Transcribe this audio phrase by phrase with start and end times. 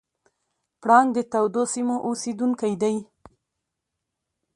[0.81, 2.95] پړانګ د تودو سیمو اوسېدونکی دی.